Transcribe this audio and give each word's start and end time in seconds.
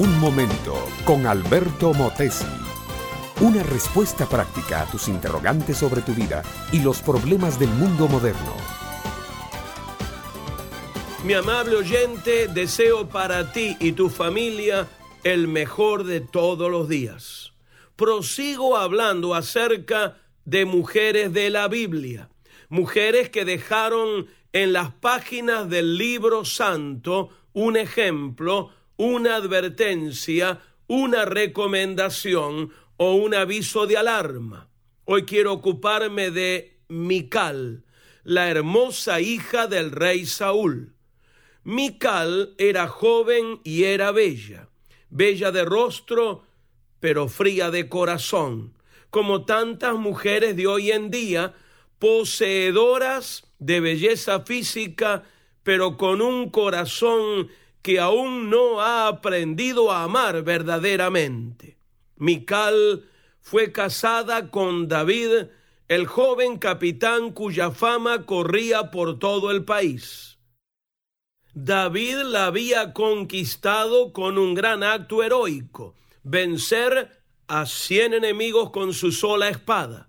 Un 0.00 0.18
momento 0.18 0.88
con 1.04 1.26
Alberto 1.26 1.92
Motesi. 1.92 2.46
Una 3.42 3.62
respuesta 3.62 4.26
práctica 4.26 4.80
a 4.80 4.90
tus 4.90 5.08
interrogantes 5.08 5.76
sobre 5.76 6.00
tu 6.00 6.14
vida 6.14 6.42
y 6.72 6.80
los 6.80 7.02
problemas 7.02 7.58
del 7.58 7.68
mundo 7.68 8.08
moderno. 8.08 8.54
Mi 11.22 11.34
amable 11.34 11.76
oyente, 11.76 12.48
deseo 12.48 13.10
para 13.10 13.52
ti 13.52 13.76
y 13.78 13.92
tu 13.92 14.08
familia 14.08 14.88
el 15.22 15.48
mejor 15.48 16.04
de 16.04 16.22
todos 16.22 16.70
los 16.70 16.88
días. 16.88 17.52
Prosigo 17.94 18.78
hablando 18.78 19.34
acerca 19.34 20.16
de 20.46 20.64
mujeres 20.64 21.30
de 21.34 21.50
la 21.50 21.68
Biblia, 21.68 22.30
mujeres 22.70 23.28
que 23.28 23.44
dejaron 23.44 24.28
en 24.54 24.72
las 24.72 24.92
páginas 24.92 25.68
del 25.68 25.98
libro 25.98 26.46
santo 26.46 27.28
un 27.52 27.76
ejemplo, 27.76 28.70
una 29.00 29.36
advertencia, 29.36 30.60
una 30.86 31.24
recomendación 31.24 32.70
o 32.98 33.14
un 33.14 33.34
aviso 33.34 33.86
de 33.86 33.96
alarma. 33.96 34.68
Hoy 35.06 35.22
quiero 35.22 35.54
ocuparme 35.54 36.30
de 36.30 36.82
Mical, 36.88 37.86
la 38.24 38.50
hermosa 38.50 39.22
hija 39.22 39.68
del 39.68 39.90
rey 39.90 40.26
Saúl. 40.26 40.96
Mical 41.64 42.54
era 42.58 42.88
joven 42.88 43.62
y 43.64 43.84
era 43.84 44.12
bella, 44.12 44.68
bella 45.08 45.50
de 45.50 45.64
rostro, 45.64 46.44
pero 47.00 47.28
fría 47.28 47.70
de 47.70 47.88
corazón, 47.88 48.74
como 49.08 49.46
tantas 49.46 49.94
mujeres 49.94 50.56
de 50.56 50.66
hoy 50.66 50.90
en 50.90 51.10
día, 51.10 51.54
poseedoras 51.98 53.50
de 53.58 53.80
belleza 53.80 54.40
física, 54.40 55.22
pero 55.62 55.96
con 55.96 56.20
un 56.20 56.50
corazón 56.50 57.48
que 57.82 57.98
aún 57.98 58.50
no 58.50 58.80
ha 58.80 59.08
aprendido 59.08 59.90
a 59.90 60.04
amar 60.04 60.42
verdaderamente. 60.42 61.78
Mical 62.16 63.08
fue 63.40 63.72
casada 63.72 64.50
con 64.50 64.88
David, 64.88 65.46
el 65.88 66.06
joven 66.06 66.58
capitán 66.58 67.32
cuya 67.32 67.70
fama 67.70 68.26
corría 68.26 68.90
por 68.90 69.18
todo 69.18 69.50
el 69.50 69.64
país. 69.64 70.38
David 71.54 72.18
la 72.18 72.46
había 72.46 72.92
conquistado 72.92 74.12
con 74.12 74.38
un 74.38 74.54
gran 74.54 74.82
acto 74.82 75.22
heroico, 75.22 75.94
vencer 76.22 77.10
a 77.48 77.66
cien 77.66 78.14
enemigos 78.14 78.70
con 78.70 78.94
su 78.94 79.10
sola 79.10 79.48
espada. 79.48 80.08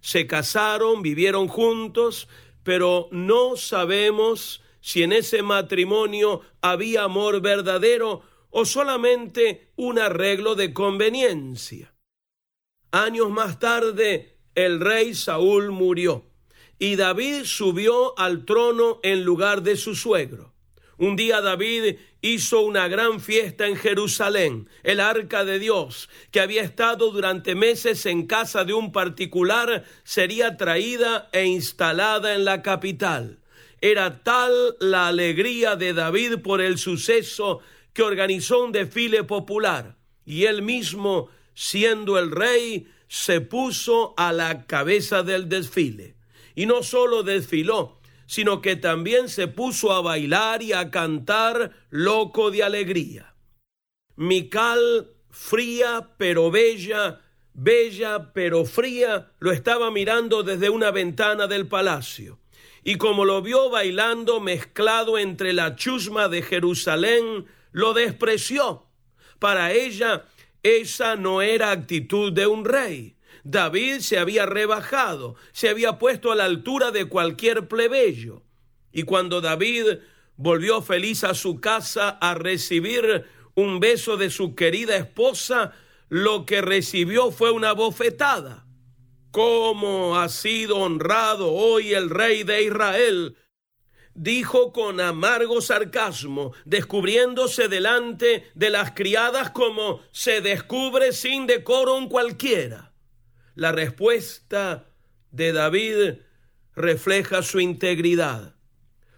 Se 0.00 0.26
casaron, 0.26 1.02
vivieron 1.02 1.48
juntos, 1.48 2.28
pero 2.62 3.08
no 3.10 3.56
sabemos 3.56 4.62
si 4.80 5.02
en 5.02 5.12
ese 5.12 5.42
matrimonio 5.42 6.42
había 6.60 7.04
amor 7.04 7.40
verdadero 7.40 8.22
o 8.50 8.64
solamente 8.64 9.72
un 9.76 9.98
arreglo 9.98 10.54
de 10.54 10.72
conveniencia. 10.72 11.94
Años 12.90 13.30
más 13.30 13.58
tarde, 13.58 14.38
el 14.54 14.80
rey 14.80 15.14
Saúl 15.14 15.70
murió 15.70 16.24
y 16.78 16.96
David 16.96 17.44
subió 17.44 18.18
al 18.18 18.44
trono 18.44 19.00
en 19.02 19.24
lugar 19.24 19.62
de 19.62 19.76
su 19.76 19.94
suegro. 19.94 20.54
Un 20.96 21.14
día 21.14 21.40
David 21.40 21.96
hizo 22.22 22.60
una 22.62 22.88
gran 22.88 23.20
fiesta 23.20 23.68
en 23.68 23.76
Jerusalén. 23.76 24.68
El 24.82 24.98
arca 24.98 25.44
de 25.44 25.60
Dios, 25.60 26.08
que 26.32 26.40
había 26.40 26.62
estado 26.62 27.12
durante 27.12 27.54
meses 27.54 28.04
en 28.06 28.26
casa 28.26 28.64
de 28.64 28.74
un 28.74 28.90
particular, 28.90 29.84
sería 30.02 30.56
traída 30.56 31.28
e 31.32 31.44
instalada 31.44 32.34
en 32.34 32.44
la 32.44 32.62
capital. 32.62 33.38
Era 33.80 34.22
tal 34.24 34.76
la 34.80 35.08
alegría 35.08 35.76
de 35.76 35.92
David 35.92 36.38
por 36.42 36.60
el 36.60 36.78
suceso 36.78 37.60
que 37.92 38.02
organizó 38.02 38.64
un 38.64 38.72
desfile 38.72 39.22
popular 39.24 39.96
y 40.24 40.44
él 40.44 40.62
mismo, 40.62 41.30
siendo 41.54 42.18
el 42.18 42.30
rey, 42.30 42.88
se 43.06 43.40
puso 43.40 44.14
a 44.16 44.32
la 44.32 44.66
cabeza 44.66 45.22
del 45.22 45.48
desfile. 45.48 46.16
Y 46.54 46.66
no 46.66 46.82
solo 46.82 47.22
desfiló, 47.22 48.00
sino 48.26 48.60
que 48.60 48.76
también 48.76 49.28
se 49.28 49.46
puso 49.46 49.92
a 49.92 50.02
bailar 50.02 50.62
y 50.62 50.72
a 50.72 50.90
cantar 50.90 51.72
loco 51.88 52.50
de 52.50 52.64
alegría. 52.64 53.34
Mical, 54.16 55.12
fría 55.30 56.10
pero 56.18 56.50
bella, 56.50 57.20
bella 57.54 58.32
pero 58.32 58.64
fría, 58.64 59.32
lo 59.38 59.52
estaba 59.52 59.90
mirando 59.92 60.42
desde 60.42 60.68
una 60.68 60.90
ventana 60.90 61.46
del 61.46 61.68
palacio 61.68 62.40
y 62.84 62.96
como 62.96 63.24
lo 63.24 63.42
vio 63.42 63.70
bailando 63.70 64.40
mezclado 64.40 65.18
entre 65.18 65.52
la 65.52 65.76
chusma 65.76 66.28
de 66.28 66.42
Jerusalén, 66.42 67.46
lo 67.72 67.92
despreció. 67.94 68.86
Para 69.38 69.72
ella, 69.72 70.26
esa 70.62 71.16
no 71.16 71.42
era 71.42 71.70
actitud 71.70 72.32
de 72.32 72.46
un 72.46 72.64
rey. 72.64 73.16
David 73.44 74.00
se 74.00 74.18
había 74.18 74.46
rebajado, 74.46 75.36
se 75.52 75.68
había 75.68 75.98
puesto 75.98 76.32
a 76.32 76.36
la 76.36 76.44
altura 76.44 76.90
de 76.90 77.06
cualquier 77.06 77.68
plebeyo. 77.68 78.42
Y 78.92 79.04
cuando 79.04 79.40
David 79.40 79.98
volvió 80.36 80.82
feliz 80.82 81.24
a 81.24 81.34
su 81.34 81.60
casa 81.60 82.10
a 82.20 82.34
recibir 82.34 83.24
un 83.54 83.80
beso 83.80 84.16
de 84.16 84.30
su 84.30 84.54
querida 84.54 84.96
esposa, 84.96 85.72
lo 86.08 86.46
que 86.46 86.60
recibió 86.60 87.30
fue 87.30 87.50
una 87.50 87.72
bofetada 87.72 88.67
cómo 89.30 90.18
ha 90.18 90.28
sido 90.28 90.78
honrado 90.78 91.52
hoy 91.52 91.94
el 91.94 92.10
rey 92.10 92.42
de 92.44 92.62
Israel, 92.62 93.36
dijo 94.14 94.72
con 94.72 95.00
amargo 95.00 95.60
sarcasmo, 95.60 96.52
descubriéndose 96.64 97.68
delante 97.68 98.50
de 98.54 98.70
las 98.70 98.92
criadas 98.92 99.50
como 99.50 100.00
se 100.10 100.40
descubre 100.40 101.12
sin 101.12 101.46
decoro 101.46 101.96
un 101.96 102.08
cualquiera. 102.08 102.92
La 103.54 103.72
respuesta 103.72 104.86
de 105.30 105.52
David 105.52 106.14
refleja 106.74 107.42
su 107.42 107.60
integridad. 107.60 108.54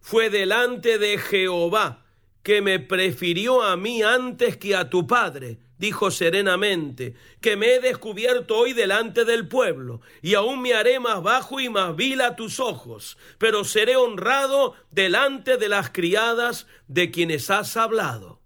Fue 0.00 0.28
delante 0.28 0.98
de 0.98 1.18
Jehová 1.18 2.04
que 2.42 2.60
me 2.60 2.78
prefirió 2.78 3.62
a 3.62 3.76
mí 3.76 4.02
antes 4.02 4.56
que 4.58 4.76
a 4.76 4.90
tu 4.90 5.06
padre, 5.06 5.58
dijo 5.78 6.10
serenamente, 6.10 7.14
que 7.40 7.56
me 7.56 7.74
he 7.74 7.80
descubierto 7.80 8.56
hoy 8.56 8.72
delante 8.72 9.24
del 9.24 9.48
pueblo, 9.48 10.00
y 10.22 10.34
aún 10.34 10.62
me 10.62 10.74
haré 10.74 11.00
más 11.00 11.22
bajo 11.22 11.60
y 11.60 11.68
más 11.68 11.96
vil 11.96 12.20
a 12.20 12.36
tus 12.36 12.60
ojos, 12.60 13.18
pero 13.38 13.64
seré 13.64 13.96
honrado 13.96 14.74
delante 14.90 15.56
de 15.56 15.68
las 15.68 15.90
criadas 15.90 16.66
de 16.86 17.10
quienes 17.10 17.50
has 17.50 17.76
hablado. 17.76 18.40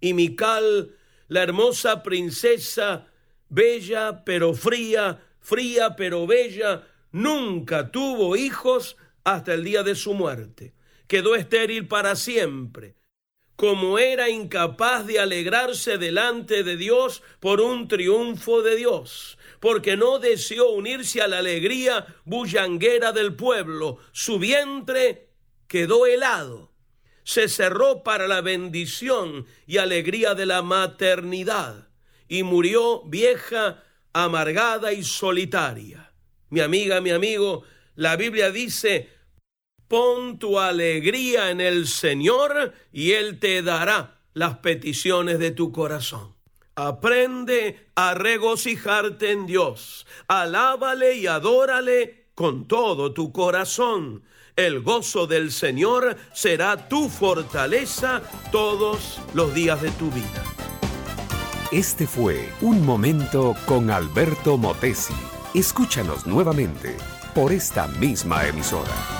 Y 0.00 0.14
Mical, 0.14 0.96
la 1.28 1.42
hermosa 1.42 2.02
princesa, 2.02 3.08
bella 3.48 4.24
pero 4.24 4.54
fría, 4.54 5.20
fría 5.40 5.96
pero 5.96 6.26
bella, 6.26 6.86
nunca 7.12 7.90
tuvo 7.90 8.36
hijos 8.36 8.96
hasta 9.24 9.54
el 9.54 9.64
día 9.64 9.82
de 9.82 9.94
su 9.94 10.14
muerte. 10.14 10.74
Quedó 11.06 11.34
estéril 11.34 11.88
para 11.88 12.14
siempre 12.14 12.99
como 13.60 13.98
era 13.98 14.30
incapaz 14.30 15.06
de 15.06 15.20
alegrarse 15.20 15.98
delante 15.98 16.62
de 16.62 16.78
Dios 16.78 17.22
por 17.40 17.60
un 17.60 17.88
triunfo 17.88 18.62
de 18.62 18.74
Dios, 18.74 19.36
porque 19.60 19.98
no 19.98 20.18
deseó 20.18 20.70
unirse 20.70 21.20
a 21.20 21.28
la 21.28 21.40
alegría 21.40 22.06
bullanguera 22.24 23.12
del 23.12 23.36
pueblo, 23.36 23.98
su 24.12 24.38
vientre 24.38 25.28
quedó 25.68 26.06
helado, 26.06 26.72
se 27.22 27.50
cerró 27.50 28.02
para 28.02 28.26
la 28.26 28.40
bendición 28.40 29.44
y 29.66 29.76
alegría 29.76 30.34
de 30.34 30.46
la 30.46 30.62
maternidad, 30.62 31.90
y 32.28 32.44
murió 32.44 33.02
vieja, 33.02 33.84
amargada 34.14 34.94
y 34.94 35.04
solitaria. 35.04 36.14
Mi 36.48 36.60
amiga, 36.60 37.02
mi 37.02 37.10
amigo, 37.10 37.64
la 37.94 38.16
Biblia 38.16 38.50
dice, 38.52 39.10
Pon 39.90 40.38
tu 40.38 40.60
alegría 40.60 41.50
en 41.50 41.60
el 41.60 41.88
Señor 41.88 42.74
y 42.92 43.10
Él 43.10 43.40
te 43.40 43.60
dará 43.60 44.20
las 44.34 44.58
peticiones 44.58 45.40
de 45.40 45.50
tu 45.50 45.72
corazón. 45.72 46.36
Aprende 46.76 47.88
a 47.96 48.14
regocijarte 48.14 49.32
en 49.32 49.46
Dios. 49.46 50.06
Alábale 50.28 51.16
y 51.16 51.26
adórale 51.26 52.28
con 52.36 52.68
todo 52.68 53.12
tu 53.12 53.32
corazón. 53.32 54.22
El 54.54 54.80
gozo 54.80 55.26
del 55.26 55.50
Señor 55.50 56.16
será 56.32 56.88
tu 56.88 57.08
fortaleza 57.08 58.22
todos 58.52 59.20
los 59.34 59.52
días 59.54 59.82
de 59.82 59.90
tu 59.90 60.08
vida. 60.12 60.44
Este 61.72 62.06
fue 62.06 62.48
Un 62.60 62.86
Momento 62.86 63.56
con 63.66 63.90
Alberto 63.90 64.56
Motesi. 64.56 65.14
Escúchanos 65.52 66.28
nuevamente 66.28 66.96
por 67.34 67.50
esta 67.50 67.88
misma 67.88 68.46
emisora. 68.46 69.19